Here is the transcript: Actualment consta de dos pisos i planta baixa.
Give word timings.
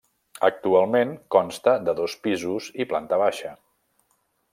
Actualment 0.47 1.11
consta 1.35 1.75
de 1.89 1.95
dos 1.99 2.15
pisos 2.23 2.71
i 2.85 2.91
planta 2.95 3.21
baixa. 3.25 3.53